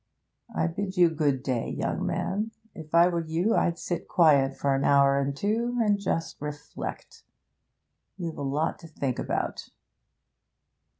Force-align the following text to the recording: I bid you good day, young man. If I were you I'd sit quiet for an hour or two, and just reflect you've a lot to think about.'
I 0.55 0.65
bid 0.65 0.97
you 0.97 1.11
good 1.11 1.43
day, 1.43 1.69
young 1.69 2.03
man. 2.07 2.49
If 2.73 2.95
I 2.95 3.07
were 3.07 3.23
you 3.23 3.53
I'd 3.53 3.77
sit 3.77 4.07
quiet 4.07 4.57
for 4.57 4.73
an 4.73 4.83
hour 4.83 5.21
or 5.23 5.31
two, 5.31 5.77
and 5.79 5.99
just 5.99 6.41
reflect 6.41 7.21
you've 8.17 8.39
a 8.39 8.41
lot 8.41 8.79
to 8.79 8.87
think 8.87 9.19
about.' 9.19 9.69